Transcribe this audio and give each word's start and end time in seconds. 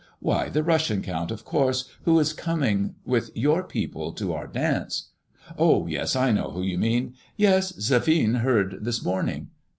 Why 0.17 0.49
the 0.49 0.63
Russian 0.63 1.03
Count, 1.03 1.29
of 1.29 1.45
course, 1.45 1.87
who 2.05 2.17
is 2.17 2.33
coming 2.33 2.95
with 3.05 3.29
your 3.37 3.61
people 3.61 4.11
to 4.13 4.33
our 4.33 4.47
dance.'* 4.47 5.11
'^Oh, 5.59 5.87
yes, 5.87 6.15
I 6.15 6.31
know 6.31 6.49
who 6.49 6.63
you 6.63 6.79
mean. 6.79 7.13
Yes, 7.37 7.71
Zephine 7.79 8.37
heard 8.37 8.79
this 8.83 9.05
morning." 9.05 9.49